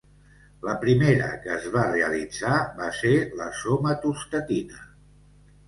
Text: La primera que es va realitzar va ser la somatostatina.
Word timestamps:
La 0.69 0.73
primera 0.83 1.27
que 1.43 1.51
es 1.57 1.67
va 1.75 1.83
realitzar 1.91 2.55
va 2.81 2.89
ser 3.03 3.13
la 3.43 3.53
somatostatina. 3.61 4.85